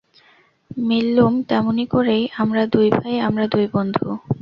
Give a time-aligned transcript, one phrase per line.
[0.81, 4.05] মিললুম তেমনি করেই–আমরা দুই ভাই, আমরা দুই বন্ধু।